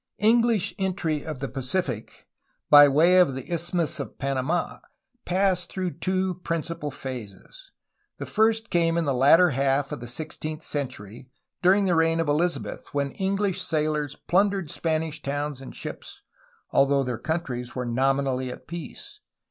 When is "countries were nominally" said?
17.19-18.49